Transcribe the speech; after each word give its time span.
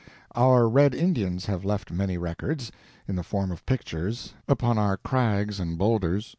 Our 0.33 0.67
red 0.67 0.95
Indians 0.95 1.45
have 1.45 1.63
left 1.63 1.91
many 1.91 2.17
records, 2.17 2.71
in 3.07 3.15
the 3.17 3.21
form 3.23 3.51
of 3.51 3.67
pictures, 3.67 4.33
upon 4.47 4.79
our 4.79 4.97
crags 4.97 5.59
and 5.59 5.77
boulders. 5.77 6.27